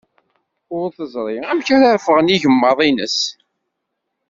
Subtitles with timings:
[0.77, 3.17] Ur teẓri amek ara ffɣen yigemmaḍ-ines.